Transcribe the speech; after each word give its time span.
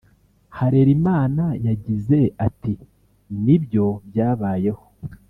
Harerimana 0.57 1.45
yagize 1.67 2.19
ati 2.47 2.73
“Nibyo 3.43 3.85
byabayeho 4.07 4.85